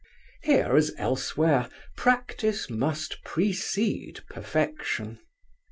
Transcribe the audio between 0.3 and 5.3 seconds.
Here, as elsewhere, practice must, precede perfection.